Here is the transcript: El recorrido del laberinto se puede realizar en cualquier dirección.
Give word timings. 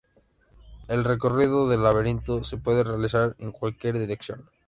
El 0.87 1.03
recorrido 1.03 1.69
del 1.69 1.83
laberinto 1.83 2.43
se 2.43 2.57
puede 2.57 2.83
realizar 2.83 3.35
en 3.37 3.51
cualquier 3.51 3.99
dirección. 3.99 4.49